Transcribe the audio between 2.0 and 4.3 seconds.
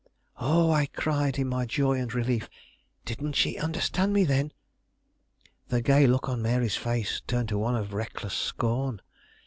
relief, "didn't she understand me,